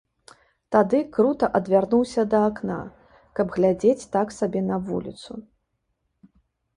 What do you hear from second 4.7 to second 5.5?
на вуліцу.